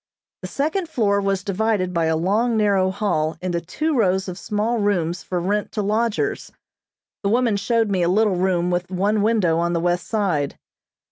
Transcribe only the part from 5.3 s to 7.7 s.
rent to lodgers. The woman